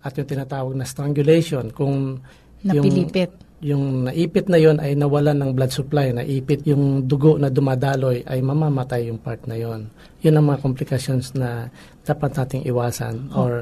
at 0.00 0.12
yung 0.14 0.28
tinatawag 0.28 0.76
na 0.76 0.84
strangulation 0.84 1.72
kung 1.72 2.20
Napilipit. 2.60 3.32
yung, 3.32 3.49
yung 3.60 4.08
naipit 4.08 4.48
na 4.48 4.56
yon 4.56 4.80
ay 4.80 4.96
nawalan 4.96 5.36
ng 5.36 5.50
blood 5.52 5.68
supply, 5.68 6.16
naipit 6.16 6.64
yung 6.64 7.04
dugo 7.04 7.36
na 7.36 7.52
dumadaloy 7.52 8.24
ay 8.24 8.40
mamamatay 8.40 9.12
yung 9.12 9.20
part 9.20 9.44
na 9.44 9.56
yon. 9.56 9.92
Yun 10.24 10.36
ang 10.36 10.48
mga 10.48 10.64
complications 10.64 11.36
na 11.36 11.68
dapat 12.02 12.32
nating 12.32 12.64
iwasan 12.64 13.28
Oh. 13.36 13.44
or 13.44 13.52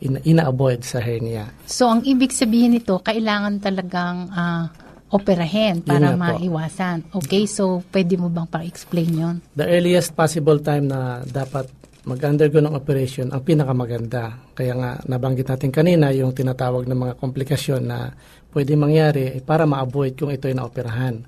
ina- 0.00 0.24
ina-avoid 0.24 0.80
sa 0.82 1.04
hernia. 1.04 1.52
So, 1.68 1.86
ang 1.86 2.00
ibig 2.02 2.32
sabihin 2.32 2.72
nito, 2.72 2.96
kailangan 2.98 3.60
talagang 3.60 4.32
ah, 4.32 4.72
operahin 5.12 5.84
para 5.84 6.16
maiwasan. 6.16 7.04
Okay, 7.12 7.44
so 7.44 7.84
pwede 7.92 8.16
mo 8.16 8.32
bang 8.32 8.48
pa-explain 8.48 9.10
yon? 9.12 9.36
The 9.52 9.68
earliest 9.68 10.16
possible 10.16 10.56
time 10.58 10.88
na 10.88 11.20
dapat 11.28 11.68
mag-undergo 12.02 12.58
ng 12.58 12.74
operation 12.74 13.30
ang 13.30 13.46
pinakamaganda. 13.46 14.52
Kaya 14.52 14.74
nga 14.74 14.90
nabanggit 15.06 15.46
natin 15.46 15.70
kanina 15.70 16.10
yung 16.10 16.34
tinatawag 16.34 16.90
ng 16.90 16.98
mga 16.98 17.14
komplikasyon 17.18 17.82
na 17.86 18.10
pwede 18.50 18.74
mangyari 18.74 19.38
para 19.40 19.64
ma-avoid 19.64 20.18
kung 20.18 20.34
ito 20.34 20.50
ay 20.50 20.54
naoperahan. 20.58 21.22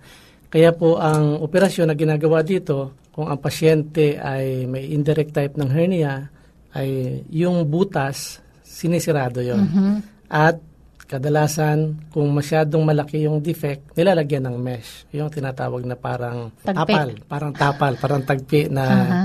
Kaya 0.50 0.70
po 0.74 0.98
ang 0.98 1.38
operasyon 1.42 1.90
na 1.90 1.96
ginagawa 1.98 2.42
dito, 2.42 2.94
kung 3.14 3.30
ang 3.30 3.38
pasyente 3.38 4.18
ay 4.18 4.66
may 4.66 4.90
indirect 4.90 5.30
type 5.30 5.54
ng 5.54 5.70
hernia, 5.70 6.26
ay 6.74 7.22
yung 7.30 7.62
butas, 7.70 8.42
sinisirado 8.66 9.38
yon 9.38 9.62
Mhm. 9.62 9.94
At 10.26 10.58
kadalasan, 11.06 12.10
kung 12.10 12.34
masyadong 12.34 12.82
malaki 12.82 13.22
yung 13.22 13.38
defect, 13.38 13.94
nilalagyan 13.94 14.50
ng 14.50 14.56
mesh. 14.58 15.06
Yung 15.14 15.30
tinatawag 15.30 15.86
na 15.86 15.94
parang 15.94 16.50
Tagpi. 16.66 16.74
tapal. 16.74 17.08
Parang 17.30 17.52
tapal, 17.54 17.92
parang 18.00 18.22
tagpi 18.26 18.66
na 18.66 18.84
Aha. 18.84 19.22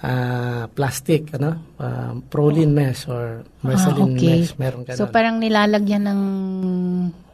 Ah, 0.00 0.64
plastic, 0.72 1.36
ano? 1.36 1.76
Ah, 1.76 2.16
proline 2.28 2.72
mesh 2.72 3.04
or 3.06 3.44
mersaline 3.60 4.14
Ah, 4.14 4.16
okay. 4.16 4.38
mesh. 4.44 4.52
Meron 4.56 4.82
ganun. 4.84 4.98
So, 4.98 5.08
parang 5.08 5.36
nilalagyan 5.38 6.04
ng 6.08 6.20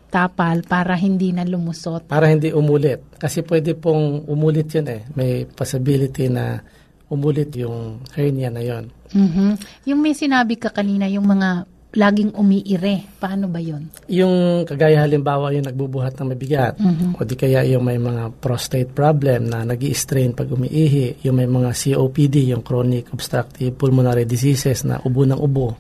tapal 0.07 0.63
para 0.63 0.95
hindi 0.95 1.35
na 1.35 1.43
lumusot. 1.43 2.07
para 2.07 2.31
hindi 2.31 2.55
umulit. 2.55 3.03
Kasi 3.19 3.43
pwede 3.43 3.75
pong 3.75 4.25
umulit 4.27 4.71
yun 4.73 4.87
eh. 4.89 5.03
May 5.13 5.45
possibility 5.45 6.31
na 6.31 6.63
umulit 7.07 7.55
yung 7.55 8.03
hernia 8.15 8.51
na 8.51 8.63
yon. 8.63 8.91
Mhm. 9.15 9.55
Yung 9.87 10.01
may 10.03 10.15
sinabi 10.15 10.59
ka 10.59 10.71
kanina, 10.71 11.07
yung 11.07 11.27
mga 11.27 11.67
laging 11.97 12.37
umiire, 12.37 13.09
paano 13.17 13.49
ba 13.49 13.57
yon? 13.57 13.89
Yung 14.13 14.69
kagaya 14.69 15.01
halimbawa 15.03 15.49
yung 15.57 15.65
nagbubuhat 15.65 16.13
ng 16.21 16.29
mabigat 16.29 16.77
o 17.17 17.25
di 17.25 17.35
kaya 17.35 17.65
yung 17.65 17.89
may 17.89 17.97
mga 17.97 18.37
prostate 18.37 18.93
problem 18.93 19.49
na 19.49 19.65
nag 19.65 19.81
strain 19.97 20.37
pag 20.37 20.53
umiihi, 20.53 21.25
yung 21.25 21.41
may 21.41 21.49
mga 21.49 21.73
COPD, 21.73 22.53
yung 22.53 22.61
chronic 22.61 23.09
obstructive 23.11 23.73
pulmonary 23.75 24.29
diseases 24.29 24.85
na 24.85 25.01
ubo 25.01 25.25
ng 25.25 25.41
ubo. 25.41 25.73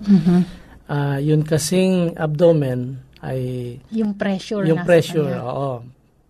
Ah, 0.88 1.20
yun 1.20 1.44
kasing 1.44 2.16
abdomen 2.16 2.96
ay 3.20 3.75
Yung 3.92 4.16
pressure 4.16 4.64
yung 4.64 4.87
pressure, 4.87 5.26
kanya. 5.37 5.42
oo. 5.44 5.73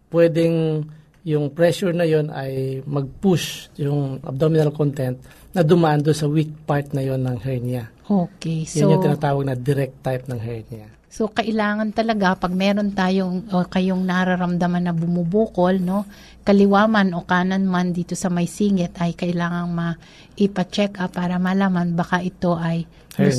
Pwedeng 0.09 0.83
yung 1.27 1.51
pressure 1.53 1.91
na 1.91 2.07
yon 2.07 2.31
ay 2.31 2.81
mag-push 2.87 3.69
yung 3.79 4.23
abdominal 4.23 4.71
content 4.71 5.19
na 5.57 5.65
dumaan 5.65 6.05
doon 6.05 6.13
sa 6.13 6.29
weak 6.29 6.53
part 6.69 6.93
na 6.93 7.01
yon 7.01 7.25
ng 7.25 7.41
hernia. 7.41 7.89
Okay, 8.05 8.69
Yun 8.69 8.69
so 8.69 8.93
yung 8.93 9.01
tinatawag 9.01 9.49
na 9.49 9.57
direct 9.57 9.97
type 10.05 10.29
ng 10.29 10.37
hernia. 10.37 10.93
so 11.09 11.33
kailangan 11.33 11.97
talaga 11.97 12.37
pag 12.37 12.53
meron 12.53 12.93
tayong 12.93 13.49
o 13.49 13.65
kayong 13.65 14.05
nararamdaman 14.05 14.85
na 14.85 14.93
bumubukol, 14.93 15.81
no, 15.81 16.05
kaliwa 16.45 16.85
man 16.85 17.17
o 17.17 17.25
kanan 17.25 17.65
man 17.65 17.97
dito 17.97 18.13
sa 18.13 18.29
may 18.29 18.45
singit 18.45 18.93
ay 19.01 19.17
kailangang 19.17 19.73
ma-ipa-check 19.73 21.01
up 21.01 21.17
para 21.17 21.41
malaman 21.41 21.97
baka 21.97 22.21
ito 22.21 22.53
ay 22.61 22.85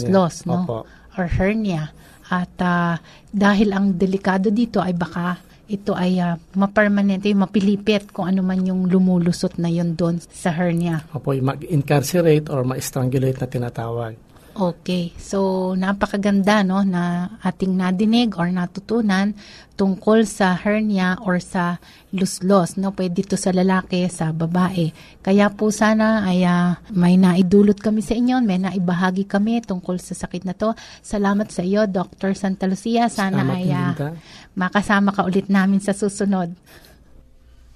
loss, 0.10 0.50
no? 0.50 0.66
Opo. 0.66 0.90
or 1.22 1.30
hernia. 1.30 1.94
At 2.28 2.58
ah, 2.60 2.98
dahil 3.30 3.72
ang 3.72 3.94
delikado 3.94 4.50
dito 4.50 4.82
ay 4.82 4.98
baka 4.98 5.38
ito 5.68 5.92
ay 5.92 6.24
ah, 6.24 6.40
mapermanente, 6.56 7.28
mapilipit 7.36 8.12
kung 8.16 8.28
ano 8.28 8.42
man 8.42 8.64
yung 8.64 8.88
lumulusot 8.88 9.60
na 9.60 9.68
yun 9.68 9.94
doon 10.00 10.20
sa 10.32 10.56
hernia. 10.56 11.04
Opo, 11.12 11.36
mag-incarcerate 11.36 12.48
or 12.48 12.64
ma-strangulate 12.64 13.40
na 13.44 13.48
tinatawag. 13.48 14.16
Okay. 14.58 15.14
So, 15.22 15.72
napakaganda 15.78 16.66
no 16.66 16.82
na 16.82 17.30
ating 17.46 17.78
nadinig 17.78 18.42
or 18.42 18.50
natutunan 18.50 19.38
tungkol 19.78 20.26
sa 20.26 20.58
hernia 20.58 21.22
or 21.22 21.38
sa 21.38 21.78
luslos. 22.10 22.74
No? 22.74 22.90
Pwede 22.90 23.22
ito 23.22 23.38
sa 23.38 23.54
lalaki, 23.54 24.10
sa 24.10 24.34
babae. 24.34 24.90
Kaya 25.22 25.54
po 25.54 25.70
sana 25.70 26.26
ay 26.26 26.42
ah, 26.42 26.82
may 26.90 27.22
naidulot 27.22 27.78
kami 27.78 28.02
sa 28.02 28.18
inyo, 28.18 28.42
may 28.42 28.58
naibahagi 28.58 29.30
kami 29.30 29.62
tungkol 29.62 30.02
sa 30.02 30.18
sakit 30.18 30.42
na 30.50 30.58
to. 30.58 30.74
Salamat 31.06 31.54
sa 31.54 31.62
iyo, 31.62 31.86
Dr. 31.86 32.34
Santa 32.34 32.66
Lucia. 32.66 33.14
Sana 33.14 33.46
Salamat 33.46 33.62
ay 33.62 33.66
Linda. 33.70 34.10
makasama 34.58 35.14
ka 35.14 35.22
ulit 35.22 35.54
namin 35.54 35.78
sa 35.78 35.94
susunod. 35.94 36.50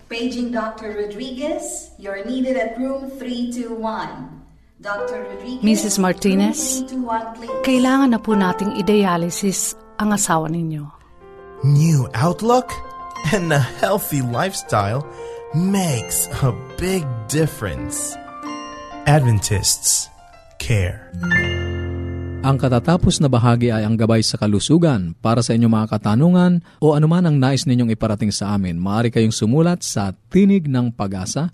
Paging 0.10 0.50
Dr. 0.50 0.98
Rodriguez, 0.98 1.94
you're 2.02 2.26
needed 2.26 2.58
at 2.58 2.74
room 2.82 3.06
321. 3.22 4.41
Mrs. 4.82 6.02
Martinez, 6.02 6.82
room 6.90 7.06
321, 7.06 7.38
please. 7.38 7.54
Kailangan 7.62 8.10
na 8.10 8.18
po 8.18 8.34
nating 8.34 8.82
i-dialysis 8.82 9.78
ang 10.02 10.10
asawa 10.10 10.50
ninyo. 10.50 10.90
New 11.62 12.10
outlook 12.18 12.74
and 13.30 13.54
a 13.54 13.62
healthy 13.78 14.26
lifestyle 14.26 15.06
makes 15.54 16.26
a 16.42 16.50
big 16.82 17.06
difference. 17.30 18.18
Adventists 19.06 20.10
care. 20.58 21.14
Ang 22.42 22.58
katatapos 22.58 23.22
na 23.22 23.30
bahagi 23.30 23.70
ay 23.70 23.86
ang 23.86 23.94
gabay 23.94 24.26
sa 24.26 24.42
kalusugan. 24.42 25.14
Para 25.22 25.46
sa 25.46 25.54
inyong 25.54 25.78
mga 25.78 25.88
katanungan 25.94 26.66
o 26.82 26.98
anuman 26.98 27.30
ang 27.30 27.38
nais 27.38 27.70
ninyong 27.70 27.94
iparating 27.94 28.34
sa 28.34 28.58
amin, 28.58 28.82
maaari 28.82 29.14
kayong 29.14 29.30
sumulat 29.30 29.86
sa 29.86 30.18
Tinig 30.34 30.66
ng 30.66 30.90
Pag-asa, 30.90 31.54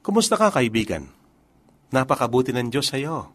Kumusta 0.00 0.38
ka, 0.38 0.54
kaibigan? 0.54 1.10
Napakabuti 1.90 2.54
ng 2.54 2.70
Diyos 2.70 2.94
sa 2.94 2.98
iyo. 3.02 3.34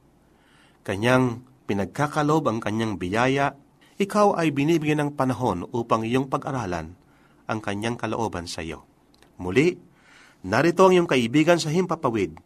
Kanyang 0.88 1.44
pinagkakalob 1.68 2.48
ang 2.48 2.64
kanyang 2.64 2.96
biyaya, 2.96 3.52
ikaw 4.00 4.40
ay 4.40 4.56
binibigyan 4.56 5.04
ng 5.04 5.12
panahon 5.16 5.68
upang 5.76 6.08
iyong 6.08 6.32
pag-aralan 6.32 6.96
ang 7.46 7.60
kanyang 7.60 8.00
kalooban 8.00 8.48
sa 8.48 8.64
iyo. 8.64 8.88
Muli, 9.36 9.76
narito 10.48 10.88
ang 10.88 10.96
iyong 10.96 11.10
kaibigan 11.10 11.60
sa 11.60 11.68
Himpapawid, 11.68 12.40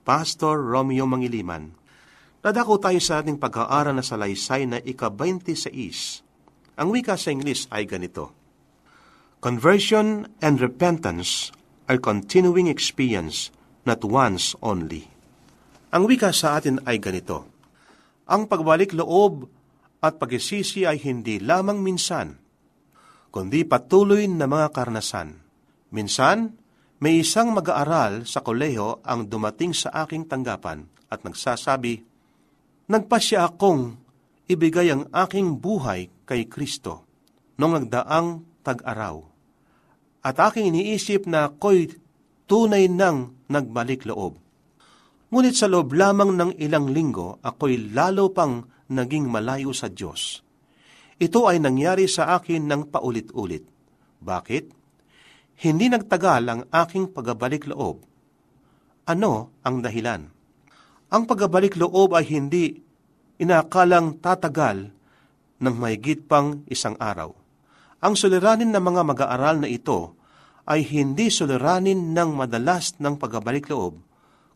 Pastor 0.00 0.56
Romeo 0.56 1.04
Mangiliman. 1.04 1.76
Dadako 2.40 2.80
tayo 2.80 2.96
sa 3.04 3.20
ating 3.20 3.36
pag-aaral 3.36 3.92
na 3.92 4.00
salaysay 4.00 4.64
na 4.64 4.80
ika-26. 4.80 5.76
Ang 6.80 6.88
wika 6.88 7.20
sa 7.20 7.28
English 7.28 7.68
ay 7.68 7.84
ganito. 7.84 8.32
Conversion 9.44 10.24
and 10.40 10.56
repentance 10.56 11.52
are 11.84 12.00
continuing 12.00 12.72
experience, 12.72 13.52
not 13.84 14.00
once 14.00 14.56
only. 14.64 15.19
Ang 15.90 16.06
wika 16.06 16.30
sa 16.30 16.54
atin 16.54 16.78
ay 16.86 17.02
ganito. 17.02 17.50
Ang 18.30 18.46
pagbalik 18.46 18.94
loob 18.94 19.50
at 19.98 20.22
pagsisisi 20.22 20.86
ay 20.86 21.02
hindi 21.02 21.42
lamang 21.42 21.82
minsan, 21.82 22.38
kundi 23.34 23.66
patuloy 23.66 24.30
na 24.30 24.46
mga 24.46 24.70
karnasan. 24.70 25.34
Minsan, 25.90 26.54
may 27.02 27.26
isang 27.26 27.50
mag-aaral 27.50 28.22
sa 28.22 28.38
koleho 28.38 29.02
ang 29.02 29.26
dumating 29.26 29.74
sa 29.74 29.90
aking 30.06 30.30
tanggapan 30.30 30.86
at 31.10 31.26
nagsasabi, 31.26 32.06
Nagpasya 32.90 33.50
akong 33.50 33.98
ibigay 34.50 34.90
ang 34.94 35.06
aking 35.10 35.58
buhay 35.58 36.10
kay 36.26 36.46
Kristo 36.46 37.06
noong 37.58 37.86
nagdaang 37.86 38.28
tag-araw. 38.62 39.22
At 40.22 40.36
aking 40.38 40.74
iniisip 40.74 41.26
na 41.26 41.50
ako'y 41.50 41.98
tunay 42.50 42.90
nang 42.90 43.34
nagbalik 43.46 44.06
loob. 44.06 44.49
Ngunit 45.30 45.54
sa 45.54 45.70
loob 45.70 45.94
lamang 45.94 46.34
ng 46.34 46.50
ilang 46.58 46.90
linggo, 46.90 47.38
ako'y 47.38 47.94
lalo 47.94 48.34
pang 48.34 48.66
naging 48.90 49.30
malayo 49.30 49.70
sa 49.70 49.86
Diyos. 49.86 50.42
Ito 51.22 51.46
ay 51.46 51.62
nangyari 51.62 52.10
sa 52.10 52.34
akin 52.34 52.66
ng 52.66 52.90
paulit-ulit. 52.90 53.62
Bakit? 54.18 54.64
Hindi 55.62 55.86
nagtagal 55.86 56.42
ang 56.50 56.60
aking 56.74 57.14
pagbabalik 57.14 57.70
loob. 57.70 58.02
Ano 59.06 59.54
ang 59.62 59.78
dahilan? 59.86 60.26
Ang 61.14 61.22
pagbabalik 61.30 61.78
loob 61.78 62.10
ay 62.18 62.26
hindi 62.26 62.82
inakalang 63.38 64.18
tatagal 64.18 64.90
ng 65.62 65.74
mahigit 65.78 66.26
pang 66.26 66.66
isang 66.66 66.98
araw. 66.98 67.30
Ang 68.02 68.18
suliranin 68.18 68.74
ng 68.74 68.82
mga 68.82 69.02
mag-aaral 69.06 69.62
na 69.62 69.68
ito 69.70 70.18
ay 70.66 70.82
hindi 70.90 71.30
suliranin 71.30 72.16
ng 72.16 72.30
madalas 72.34 72.96
ng 72.98 73.14
pagbabalik 73.14 73.68
loob, 73.70 74.09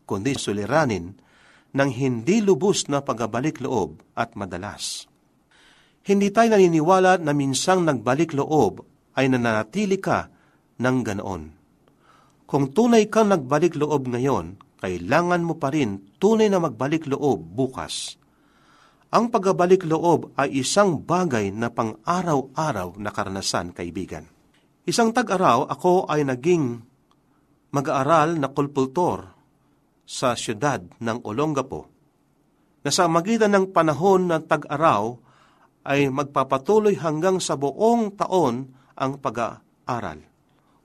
kundi 0.05 0.37
suliranin 0.37 1.17
ng 1.75 1.89
hindi 1.91 2.39
lubos 2.39 2.87
na 2.87 3.03
pagbabalik 3.03 3.59
loob 3.59 3.99
at 4.15 4.37
madalas. 4.39 5.11
Hindi 6.05 6.31
tayo 6.31 6.55
naniniwala 6.55 7.19
na 7.19 7.35
minsang 7.35 7.83
nagbalik 7.83 8.31
loob 8.31 8.85
ay 9.17 9.27
nananatili 9.27 9.97
ka 9.99 10.31
ng 10.79 10.97
ganoon. 11.03 11.43
Kung 12.45 12.71
tunay 12.71 13.09
kang 13.09 13.33
nagbalik 13.33 13.73
loob 13.75 14.07
ngayon, 14.07 14.61
kailangan 14.79 15.41
mo 15.41 15.57
pa 15.57 15.73
rin 15.73 16.15
tunay 16.21 16.47
na 16.47 16.61
magbalik 16.61 17.09
loob 17.09 17.41
bukas. 17.41 18.21
Ang 19.11 19.33
pagbabalik 19.33 19.83
loob 19.83 20.37
ay 20.37 20.61
isang 20.61 21.01
bagay 21.01 21.49
na 21.49 21.73
pang-araw-araw 21.73 22.99
na 23.01 23.09
karanasan, 23.09 23.73
kaibigan. 23.73 24.29
Isang 24.85 25.09
tag-araw, 25.09 25.65
ako 25.71 26.05
ay 26.05 26.21
naging 26.27 26.83
mag-aaral 27.73 28.37
na 28.37 28.53
kulpultor 28.53 29.34
sa 30.05 30.37
siyudad 30.37 30.85
ng 31.01 31.25
Olongapo. 31.25 31.89
na 32.85 32.93
sa 32.93 33.09
magitan 33.09 33.49
ng 33.49 33.73
panahon 33.73 34.29
ng 34.29 34.45
tag-araw 34.45 35.17
ay 35.89 36.05
magpapatuloy 36.13 36.93
hanggang 37.01 37.41
sa 37.41 37.57
buong 37.57 38.13
taon 38.13 38.69
ang 38.93 39.17
pag-aaral. 39.17 40.21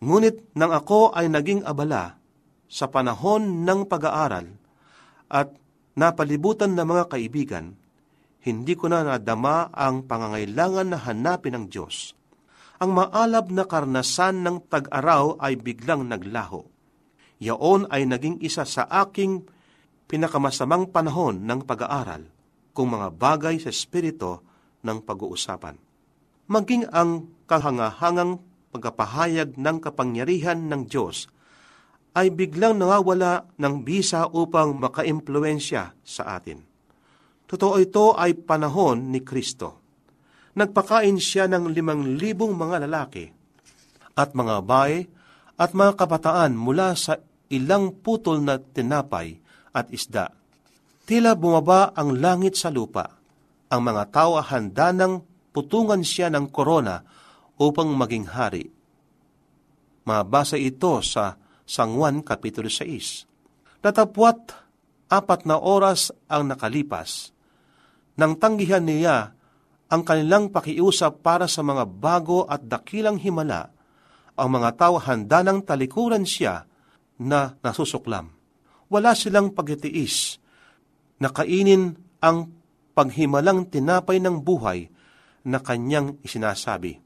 Ngunit 0.00 0.56
nang 0.56 0.72
ako 0.72 1.12
ay 1.12 1.28
naging 1.28 1.61
abala 1.68 2.16
sa 2.64 2.88
panahon 2.88 3.68
ng 3.68 3.85
pag-aaral 3.85 4.48
at 5.28 5.52
napalibutan 5.92 6.72
ng 6.72 6.88
mga 6.88 7.04
kaibigan, 7.12 7.76
hindi 8.40 8.72
ko 8.72 8.88
na 8.88 9.04
nadama 9.04 9.68
ang 9.68 10.09
pangangailangan 10.09 10.96
na 10.96 10.98
hanapin 11.04 11.52
ng 11.52 11.64
Diyos. 11.68 12.16
Ang 12.80 12.96
maalab 12.96 13.52
na 13.52 13.68
karnasan 13.68 14.40
ng 14.40 14.72
tag-araw 14.72 15.37
ay 15.37 15.61
biglang 15.61 16.09
naglaho. 16.09 16.64
Yaon 17.40 17.88
ay 17.88 18.05
naging 18.05 18.37
isa 18.44 18.68
sa 18.68 18.85
aking 18.85 19.48
pinakamasamang 20.05 20.92
panahon 20.92 21.40
ng 21.48 21.64
pag-aaral 21.64 22.29
kung 22.76 22.92
mga 22.92 23.16
bagay 23.16 23.57
sa 23.57 23.72
espiritu 23.72 24.44
ng 24.85 25.00
pag-uusapan. 25.00 25.81
Maging 26.53 26.85
ang 26.92 27.33
kahangahangang 27.48 28.44
pagkapahayag 28.70 29.57
ng 29.57 29.76
kapangyarihan 29.81 30.68
ng 30.68 30.85
Diyos 30.85 31.33
ay 32.12 32.29
biglang 32.35 32.76
nawawala 32.76 33.46
ng 33.57 33.74
bisa 33.87 34.26
upang 34.29 34.76
makaimpluensya 34.76 35.94
sa 36.03 36.22
atin. 36.37 36.61
Totoo 37.46 37.74
ito 37.81 38.14
ay 38.18 38.35
panahon 38.35 39.11
ni 39.11 39.22
Kristo. 39.22 39.81
Nagpakain 40.59 41.18
siya 41.18 41.46
ng 41.46 41.70
limang 41.70 42.18
libong 42.18 42.59
mga 42.59 42.87
lalaki 42.87 43.31
at 44.18 44.35
mga 44.35 44.57
bae 44.66 45.07
at 45.55 45.70
mga 45.70 45.92
kabataan 45.94 46.59
mula 46.59 46.98
sa 46.98 47.18
ilang 47.50 47.92
putol 48.00 48.40
na 48.40 48.56
tinapay 48.56 49.36
at 49.74 49.90
isda. 49.90 50.32
Tila 51.04 51.34
bumaba 51.34 51.90
ang 51.92 52.16
langit 52.16 52.54
sa 52.54 52.70
lupa. 52.70 53.18
Ang 53.70 53.80
mga 53.86 54.02
tao 54.14 54.38
handa 54.38 54.94
ng 54.94 55.22
putungan 55.50 56.02
siya 56.06 56.30
ng 56.30 56.46
korona 56.50 57.02
upang 57.58 57.90
maging 57.92 58.30
hari. 58.30 58.70
Mabasa 60.06 60.56
ito 60.56 61.02
sa 61.02 61.36
Sangwan 61.66 62.22
Kapitulo 62.22 62.70
6. 62.70 63.82
Natapwat 63.82 64.54
apat 65.10 65.40
na 65.46 65.58
oras 65.58 66.14
ang 66.30 66.46
nakalipas 66.46 67.34
nang 68.20 68.36
tanggihan 68.36 68.84
niya 68.84 69.32
ang 69.88 70.04
kanilang 70.04 70.52
pakiusap 70.52 71.24
para 71.24 71.48
sa 71.48 71.64
mga 71.64 71.88
bago 71.88 72.44
at 72.44 72.60
dakilang 72.68 73.16
himala, 73.16 73.72
ang 74.36 74.48
mga 74.52 74.76
tao 74.76 75.00
handa 75.00 75.40
ng 75.40 75.64
talikuran 75.64 76.28
siya 76.28 76.68
na 77.20 77.61
nasusuklam. 77.61 78.33
Wala 78.90 79.12
silang 79.12 79.52
pagtitiis 79.52 80.40
na 81.20 81.28
kainin 81.28 81.94
ang 82.24 82.48
paghimalang 82.96 83.68
tinapay 83.68 84.18
ng 84.18 84.40
buhay 84.40 84.88
na 85.46 85.61
kanyang 85.61 86.18
isinasabi. 86.24 86.98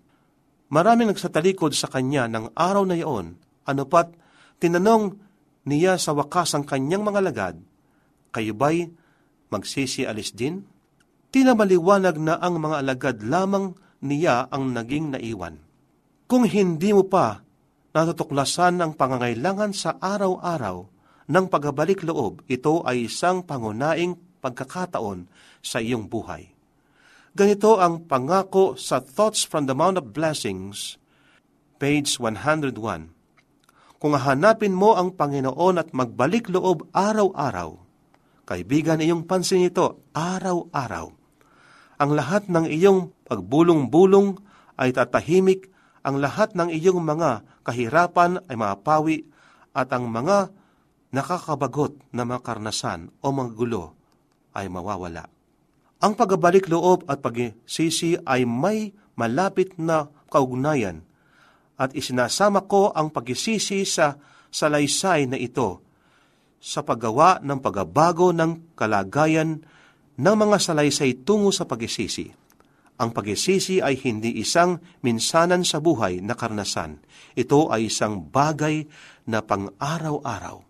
Maraming 0.73 1.13
nagsatalikod 1.13 1.77
sa 1.77 1.91
kanya 1.91 2.27
ng 2.31 2.57
araw 2.57 2.89
na 2.89 2.97
iyon, 2.97 3.37
anupat 3.69 4.11
tinanong 4.59 5.19
niya 5.69 6.01
sa 6.01 6.17
wakas 6.17 6.57
ang 6.57 6.65
kanyang 6.65 7.05
mga 7.05 7.21
lagad, 7.21 7.57
kayo 8.35 8.53
ba'y 8.57 8.91
magsisialis 9.53 10.35
din? 10.35 10.67
Tila 11.31 11.55
maliwanag 11.55 12.19
na 12.19 12.39
ang 12.43 12.59
mga 12.59 12.77
alagad 12.83 13.17
lamang 13.23 13.75
niya 14.03 14.51
ang 14.51 14.75
naging 14.75 15.15
naiwan. 15.15 15.63
Kung 16.27 16.49
hindi 16.49 16.91
mo 16.91 17.07
pa 17.07 17.44
natutuklasan 17.95 18.83
ang 18.83 18.93
pangangailangan 18.99 19.71
sa 19.71 19.95
araw-araw 20.03 20.91
ng 21.31 21.45
pagbabalik 21.47 22.03
loob, 22.03 22.43
ito 22.51 22.83
ay 22.83 23.07
isang 23.07 23.47
pangunaing 23.47 24.19
pagkakataon 24.43 25.31
sa 25.63 25.79
iyong 25.79 26.11
buhay. 26.11 26.53
Ganito 27.33 27.79
ang 27.79 28.05
pangako 28.05 28.77
sa 28.77 28.99
Thoughts 28.99 29.47
from 29.47 29.71
the 29.71 29.75
Mount 29.79 29.97
of 29.97 30.11
Blessings, 30.11 30.99
page 31.79 32.19
101. 32.19 32.77
Kung 34.03 34.13
hanapin 34.13 34.77
mo 34.77 34.99
ang 34.99 35.17
Panginoon 35.17 35.81
at 35.81 35.95
magbalik 35.97 36.53
loob 36.53 36.91
araw-araw, 36.93 37.79
kaibigan 38.45 39.01
iyong 39.01 39.25
pansin 39.25 39.65
ito 39.65 40.05
araw-araw 40.13 41.25
ang 41.99 42.11
lahat 42.15 42.51
ng 42.51 42.67
iyong 42.67 43.15
pagbulong-bulong 43.27 44.39
ay 44.75 44.91
tatahimik, 44.91 45.71
ang 46.05 46.21
lahat 46.21 46.53
ng 46.59 46.69
iyong 46.69 47.01
mga 47.01 47.47
kahirapan 47.65 48.45
ay 48.47 48.57
mapawi, 48.61 49.25
at 49.75 49.91
ang 49.91 50.07
mga 50.07 50.55
nakakabagot 51.11 51.99
na 52.15 52.23
mga 52.23 52.47
karnasan 52.47 53.11
o 53.19 53.35
mga 53.35 53.51
gulo 53.59 53.85
ay 54.55 54.71
mawawala. 54.71 55.27
Ang 55.99 56.15
pagbabalik 56.15 56.71
loob 56.71 57.09
at 57.11 57.19
pagsisi 57.25 58.21
ay 58.23 58.47
may 58.47 58.95
malapit 59.19 59.75
na 59.81 60.07
kaugnayan 60.31 61.03
at 61.75 61.91
isinasama 61.95 62.67
ko 62.71 62.95
ang 62.95 63.11
pagsisisi 63.11 63.83
sa 63.83 64.19
salaysay 64.51 65.27
na 65.27 65.39
ito 65.39 65.83
sa 66.63 66.87
paggawa 66.87 67.43
ng 67.43 67.59
pagbabago 67.59 68.31
ng 68.31 68.79
kalagayan 68.79 69.63
ng 70.15 70.37
mga 70.39 70.57
salaysay 70.63 71.27
tungo 71.27 71.51
sa 71.51 71.67
pagisisi. 71.67 72.31
Ang 72.95 73.11
pagisisi 73.11 73.83
ay 73.83 73.99
hindi 74.07 74.39
isang 74.39 74.79
minsanan 75.03 75.67
sa 75.67 75.83
buhay 75.83 76.23
na 76.23 76.39
karnasan. 76.39 77.03
Ito 77.35 77.75
ay 77.75 77.91
isang 77.91 78.23
bagay 78.31 78.87
na 79.27 79.43
pang-araw-araw. 79.43 80.63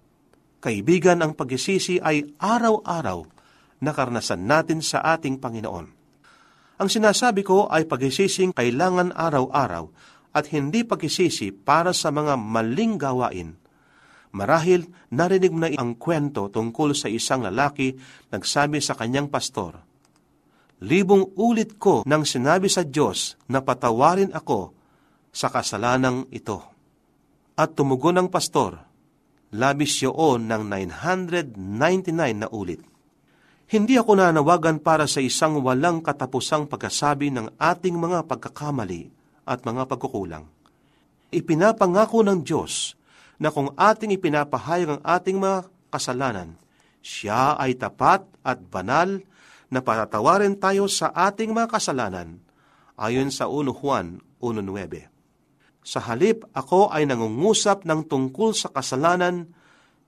Kaibigan, 0.65 1.21
ang 1.21 1.37
pagisisi 1.37 2.01
ay 2.01 2.25
araw-araw 2.41 3.29
na 3.85 3.93
karnasan 3.93 4.49
natin 4.49 4.81
sa 4.81 5.05
ating 5.05 5.37
Panginoon. 5.37 5.87
Ang 6.81 6.89
sinasabi 6.89 7.45
ko 7.45 7.69
ay 7.69 7.85
pagisising 7.85 8.57
kailangan 8.57 9.13
araw-araw 9.13 9.93
at 10.33 10.49
hindi 10.51 10.83
pagisisi 10.83 11.53
para 11.53 11.93
sa 11.93 12.09
mga 12.09 12.41
maling 12.41 12.97
gawain 12.97 13.61
Marahil 14.35 14.91
narinig 15.15 15.55
mo 15.55 15.63
na 15.63 15.71
ang 15.79 15.95
kwento 15.95 16.51
tungkol 16.51 16.91
sa 16.91 17.07
isang 17.07 17.47
lalaki 17.47 17.95
nagsabi 18.35 18.83
sa 18.83 18.99
kanyang 18.99 19.31
pastor, 19.31 19.79
Libong 20.83 21.31
ulit 21.39 21.79
ko 21.79 22.03
nang 22.03 22.27
sinabi 22.27 22.67
sa 22.67 22.83
Diyos 22.83 23.39
na 23.47 23.63
patawarin 23.63 24.35
ako 24.35 24.75
sa 25.31 25.51
kasalanang 25.51 26.27
ito. 26.35 26.63
At 27.55 27.79
tumugon 27.79 28.19
ang 28.19 28.29
pastor, 28.31 28.83
labis 29.55 30.03
yun 30.03 30.51
ng 30.51 30.63
999 30.67 32.43
na 32.43 32.49
ulit. 32.51 32.83
Hindi 33.71 33.95
ako 33.97 34.19
nanawagan 34.19 34.83
para 34.83 35.07
sa 35.07 35.23
isang 35.23 35.63
walang 35.63 36.03
katapusang 36.03 36.67
pagkasabi 36.67 37.31
ng 37.33 37.55
ating 37.57 37.95
mga 37.97 38.27
pagkakamali 38.29 39.09
at 39.47 39.63
mga 39.63 39.89
pagkukulang. 39.89 40.45
Ipinapangako 41.33 42.23
ng 42.27 42.45
Diyos 42.45 42.95
na 43.41 43.51
kung 43.51 43.73
ating 43.75 44.15
ipinapahayag 44.15 44.99
ang 44.99 45.03
ating 45.03 45.39
mga 45.41 45.67
kasalanan, 45.91 46.55
siya 47.01 47.59
ay 47.59 47.75
tapat 47.75 48.23
at 48.47 48.59
banal 48.63 49.23
na 49.75 49.83
patatawarin 49.83 50.55
tayo 50.55 50.87
sa 50.87 51.11
ating 51.11 51.51
mga 51.51 51.75
kasalanan, 51.75 52.39
ayon 52.95 53.35
sa 53.35 53.51
1 53.51 53.75
Juan 53.75 54.23
1.9. 54.39 55.11
Sa 55.83 55.99
halip, 56.07 56.47
ako 56.55 56.95
ay 56.95 57.11
nangungusap 57.11 57.83
ng 57.83 58.07
tungkol 58.07 58.55
sa 58.55 58.71
kasalanan 58.71 59.51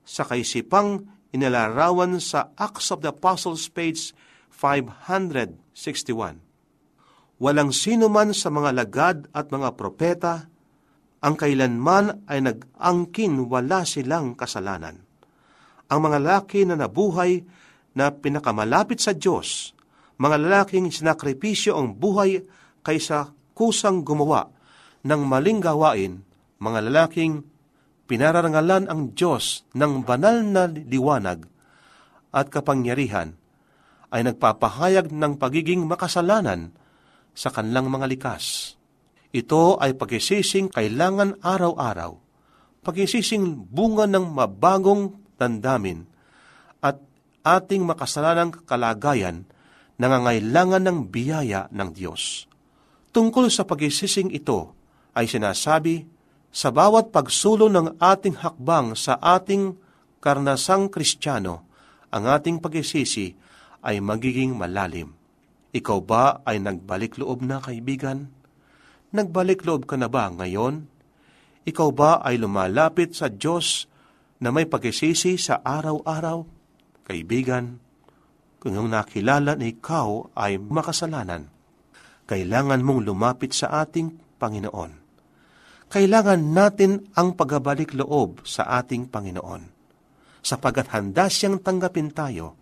sa 0.07 0.23
kaisipang 0.23 1.03
inilarawan 1.35 2.23
sa 2.23 2.55
Acts 2.55 2.95
of 2.95 3.03
the 3.03 3.11
Apostles 3.11 3.67
page 3.67 4.15
561. 4.55 6.39
Walang 7.37 7.69
sino 7.75 8.09
man 8.09 8.33
sa 8.33 8.49
mga 8.49 8.71
lagad 8.73 9.17
at 9.35 9.53
mga 9.53 9.77
propeta 9.77 10.49
ang 11.21 11.35
kailanman 11.37 12.25
ay 12.29 12.41
nag-angkin 12.45 13.49
wala 13.49 13.85
silang 13.85 14.33
kasalanan. 14.33 15.01
Ang 15.89 15.99
mga 16.03 16.17
lalaki 16.21 16.65
na 16.65 16.77
nabuhay 16.77 17.41
na 17.97 18.13
pinakamalapit 18.13 19.01
sa 19.01 19.17
Diyos, 19.17 19.73
mga 20.21 20.37
lalaking 20.37 20.93
sinakripisyo 20.93 21.73
ang 21.73 21.97
buhay 21.97 22.45
kaysa 22.85 23.33
kusang 23.57 24.05
gumawa 24.05 24.53
ng 25.01 25.21
maling 25.25 25.57
gawain, 25.57 26.21
mga 26.61 26.79
lalaking 26.93 27.41
pinararangalan 28.05 28.85
ang 28.85 29.17
Diyos 29.17 29.65
ng 29.73 30.05
banal 30.05 30.45
na 30.45 30.69
liwanag 30.69 31.49
at 32.29 32.53
kapangyarihan, 32.53 33.33
ay 34.13 34.23
nagpapahayag 34.23 35.09
ng 35.11 35.35
pagiging 35.41 35.83
makasalanan 35.89 36.71
sa 37.33 37.49
kanilang 37.51 37.89
mga 37.91 38.05
likas. 38.07 38.77
Ito 39.35 39.81
ay 39.83 39.97
pagisising 39.97 40.71
kailangan 40.71 41.43
araw-araw, 41.43 42.15
pagisising 42.85 43.67
bunga 43.67 44.07
ng 44.07 44.31
mabagong 44.31 45.19
dandamin 45.35 46.07
at 46.07 46.16
ating 47.55 47.87
makasalanang 47.87 48.51
kalagayan 48.67 49.47
nangangailangan 49.97 50.83
ng 50.85 50.99
biyaya 51.09 51.71
ng 51.73 51.89
Diyos. 51.93 52.45
Tungkol 53.11 53.49
sa 53.49 53.65
pagisising 53.65 54.29
ito 54.29 54.77
ay 55.17 55.25
sinasabi, 55.25 56.05
sa 56.53 56.73
bawat 56.73 57.13
pagsulong 57.13 57.73
ng 57.73 57.87
ating 58.01 58.41
hakbang 58.41 58.97
sa 58.97 59.19
ating 59.21 59.77
karnasang 60.21 60.89
kristyano, 60.89 61.65
ang 62.09 62.23
ating 62.29 62.57
pagisisi 62.63 63.35
ay 63.83 64.01
magiging 64.01 64.55
malalim. 64.57 65.13
Ikaw 65.75 65.99
ba 66.01 66.41
ay 66.47 66.57
nagbalik 66.63 67.19
loob 67.19 67.45
na 67.45 67.61
kaibigan? 67.61 68.31
Nagbalik 69.13 69.67
loob 69.67 69.85
ka 69.85 69.99
na 69.99 70.09
ba 70.09 70.31
ngayon? 70.33 70.87
Ikaw 71.67 71.89
ba 71.91 72.23
ay 72.23 72.39
lumalapit 72.39 73.13
sa 73.13 73.27
Diyos 73.27 73.85
na 74.39 74.49
may 74.49 74.65
pagkisisi 74.65 75.35
sa 75.35 75.59
araw-araw? 75.61 76.56
Kaibigan, 77.07 77.79
kung 78.59 78.75
yung 78.75 78.91
nakilala 78.91 79.55
na 79.55 79.63
ikaw 79.63 80.35
ay 80.35 80.59
makasalanan, 80.59 81.47
kailangan 82.27 82.83
mong 82.83 83.07
lumapit 83.07 83.55
sa 83.55 83.79
ating 83.79 84.35
Panginoon. 84.35 85.07
Kailangan 85.87 86.51
natin 86.51 87.07
ang 87.15 87.39
pagbabalik 87.39 87.95
loob 87.95 88.43
sa 88.43 88.67
ating 88.83 89.07
Panginoon, 89.07 89.63
sapagat 90.43 90.91
handa 90.91 91.31
siyang 91.31 91.63
tanggapin 91.63 92.11
tayo, 92.11 92.59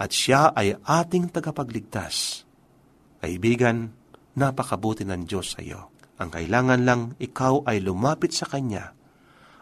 at 0.00 0.08
siya 0.08 0.56
ay 0.56 0.72
ating 0.80 1.28
tagapagligtas. 1.28 2.48
Kaibigan, 3.20 3.92
napakabuti 4.40 5.04
ng 5.04 5.28
Diyos 5.28 5.52
sa 5.52 5.60
iyo. 5.60 5.92
Ang 6.16 6.32
kailangan 6.32 6.80
lang 6.80 7.00
ikaw 7.20 7.68
ay 7.68 7.84
lumapit 7.84 8.32
sa 8.32 8.48
Kanya, 8.48 8.96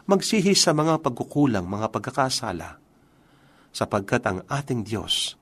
magsihi 0.06 0.54
sa 0.54 0.70
mga 0.70 1.02
pagkukulang, 1.02 1.66
mga 1.66 1.90
pagkakasala, 1.90 2.85
sapagkat 3.76 4.24
ang 4.24 4.40
ating 4.48 4.88
Diyos, 4.88 5.36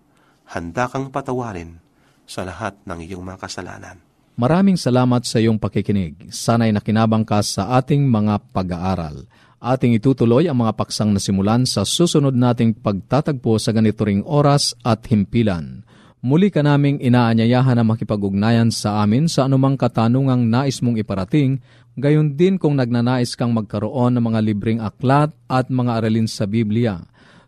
handa 0.50 0.90
kang 0.90 1.14
patawarin 1.14 1.78
sa 2.26 2.42
lahat 2.42 2.74
ng 2.82 2.98
iyong 3.06 3.22
mga 3.22 3.46
kasalanan. 3.46 4.02
Maraming 4.34 4.74
salamat 4.74 5.22
sa 5.22 5.38
iyong 5.38 5.62
pakikinig. 5.62 6.34
Sana'y 6.34 6.74
nakinabang 6.74 7.22
ka 7.22 7.38
sa 7.46 7.78
ating 7.78 8.02
mga 8.10 8.42
pag-aaral. 8.50 9.30
Ating 9.62 9.94
itutuloy 9.94 10.50
ang 10.50 10.58
mga 10.58 10.74
paksang 10.74 11.14
nasimulan 11.14 11.62
sa 11.62 11.86
susunod 11.86 12.34
nating 12.34 12.74
pagtatagpo 12.82 13.54
sa 13.62 13.70
ganito 13.70 14.02
ring 14.02 14.26
oras 14.26 14.74
at 14.82 15.06
himpilan. 15.06 15.86
Muli 16.24 16.50
ka 16.50 16.66
naming 16.66 16.98
inaanyayahan 16.98 17.78
na 17.78 17.84
makipag-ugnayan 17.86 18.74
sa 18.74 19.04
amin 19.06 19.30
sa 19.30 19.46
anumang 19.46 19.78
katanungang 19.78 20.50
nais 20.50 20.82
mong 20.82 20.98
iparating, 20.98 21.62
gayon 21.94 22.34
din 22.34 22.58
kung 22.58 22.74
nagnanais 22.74 23.38
kang 23.38 23.54
magkaroon 23.54 24.18
ng 24.18 24.24
mga 24.24 24.40
libreng 24.42 24.80
aklat 24.82 25.30
at 25.46 25.70
mga 25.70 26.02
aralin 26.02 26.26
sa 26.26 26.48
Biblia. 26.48 27.13